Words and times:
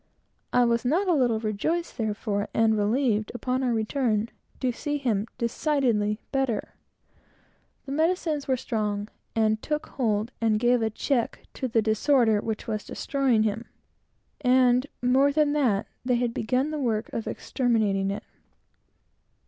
I 0.51 0.65
was 0.65 0.83
not 0.83 1.07
a 1.07 1.13
little 1.13 1.39
rejoiced, 1.39 1.95
therefore, 1.99 2.47
and 2.55 2.75
relieved, 2.75 3.31
upon 3.35 3.61
our 3.61 3.71
return, 3.71 4.29
to 4.59 4.71
see 4.71 4.97
him 4.97 5.27
decidedly 5.37 6.17
better. 6.31 6.73
The 7.85 7.91
medicines 7.91 8.47
were 8.47 8.57
strong, 8.57 9.09
and 9.35 9.61
took 9.61 9.85
hold 9.89 10.31
and 10.41 10.59
gave 10.59 10.81
a 10.81 10.89
check 10.89 11.45
to 11.53 11.67
the 11.67 11.83
disorder 11.83 12.41
which 12.41 12.65
was 12.65 12.83
destroying 12.83 13.43
him; 13.43 13.65
and, 14.43 14.87
more 15.03 15.31
than 15.31 15.53
that, 15.53 15.85
they 16.03 16.15
had 16.15 16.33
begun 16.33 16.71
the 16.71 16.79
work 16.79 17.13
of 17.13 17.27
exterminating 17.27 18.09
it. 18.09 18.23